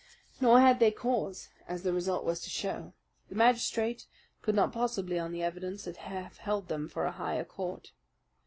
Nor 0.39 0.61
had 0.61 0.79
they 0.79 0.89
cause, 0.89 1.49
as 1.67 1.83
the 1.83 1.93
result 1.93 2.25
was 2.25 2.39
to 2.41 2.49
show. 2.49 2.93
The 3.29 3.35
magistrate 3.35 4.07
could 4.41 4.55
not 4.55 4.73
possibly, 4.73 5.19
on 5.19 5.31
the 5.31 5.43
evidence, 5.43 5.85
have 5.85 6.37
held 6.39 6.69
them 6.69 6.89
for 6.89 7.05
a 7.05 7.11
higher 7.11 7.43
court. 7.43 7.91